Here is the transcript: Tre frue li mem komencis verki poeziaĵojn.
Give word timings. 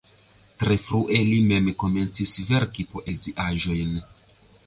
Tre 0.61 0.77
frue 0.85 1.19
li 1.27 1.35
mem 1.51 1.67
komencis 1.83 2.33
verki 2.53 2.87
poeziaĵojn. 2.95 3.93